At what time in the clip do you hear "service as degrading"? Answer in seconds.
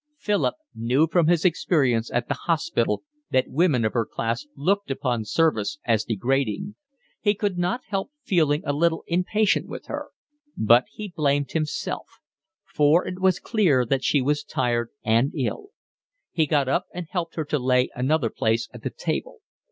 5.25-6.73